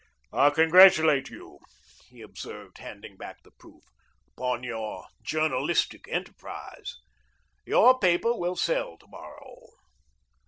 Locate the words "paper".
7.99-8.33